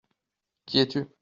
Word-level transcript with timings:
Qui 0.65 0.79
es-tu? 0.79 1.07